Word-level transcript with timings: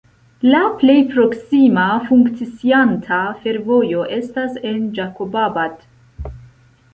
La 0.51 0.59
plej 0.83 0.95
proksima 1.09 1.83
funkcianta 2.07 3.19
fervojo 3.43 4.07
estas 4.17 4.59
en 4.71 4.81
Ĝakobabad. 4.97 5.79